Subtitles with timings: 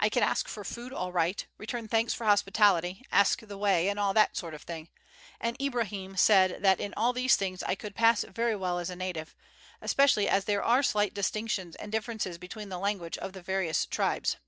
[0.00, 4.00] I can ask for food all right, return thanks for hospitality, ask the way, and
[4.00, 4.88] all that sort of thing;
[5.40, 8.96] and Ibrahim said that in all these things I could pass very well as a
[8.96, 9.32] native,
[9.80, 14.38] especially as there are slight distinctions and differences between the language of the various tribes.